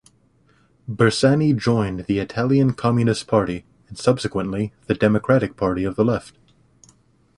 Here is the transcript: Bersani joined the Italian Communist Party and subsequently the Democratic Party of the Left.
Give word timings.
Bersani 0.89 1.53
joined 1.55 2.05
the 2.05 2.17
Italian 2.17 2.73
Communist 2.73 3.27
Party 3.27 3.65
and 3.87 3.99
subsequently 3.99 4.73
the 4.87 4.95
Democratic 4.95 5.55
Party 5.55 5.83
of 5.83 5.95
the 5.95 6.03
Left. 6.03 6.35